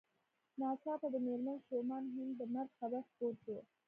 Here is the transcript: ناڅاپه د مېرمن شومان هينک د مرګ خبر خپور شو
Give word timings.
ناڅاپه 0.59 1.07
د 1.13 1.15
مېرمن 1.27 1.57
شومان 1.67 2.03
هينک 2.15 2.31
د 2.39 2.43
مرګ 2.53 2.69
خبر 2.79 3.01
خپور 3.09 3.33
شو 3.43 3.57